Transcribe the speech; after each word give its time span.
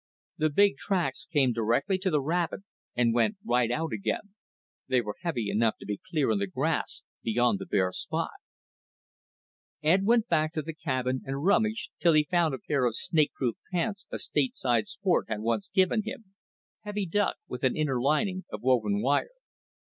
The 0.39 0.49
big 0.49 0.77
tracks 0.77 1.27
came 1.31 1.53
directly 1.53 1.99
to 1.99 2.09
the 2.09 2.21
rabbit 2.23 2.61
and 2.95 3.13
went 3.13 3.37
right 3.45 3.69
out 3.69 3.93
again. 3.93 4.33
They 4.87 4.99
were 4.99 5.13
heavy 5.21 5.51
enough 5.51 5.75
to 5.79 5.85
be 5.85 6.01
clear 6.09 6.31
in 6.31 6.39
the 6.39 6.47
grass 6.47 7.03
beyond 7.21 7.59
the 7.59 7.67
bare 7.67 7.91
spot. 7.91 8.31
Ed 9.83 10.03
went 10.03 10.27
back 10.27 10.53
to 10.53 10.63
the 10.63 10.73
cabin 10.73 11.21
and 11.23 11.43
rummaged 11.45 11.91
till 11.99 12.13
he 12.13 12.23
found 12.23 12.55
a 12.55 12.65
pair 12.67 12.85
of 12.87 12.95
snakeproof 12.95 13.53
pants 13.71 14.07
a 14.11 14.17
Stateside 14.17 14.87
sport 14.87 15.27
had 15.29 15.41
once 15.41 15.69
given 15.69 16.01
him 16.03 16.33
heavy 16.79 17.05
duck 17.05 17.35
with 17.47 17.63
an 17.63 17.77
interlining 17.77 18.45
of 18.49 18.63
woven 18.63 19.03
wire. 19.03 19.29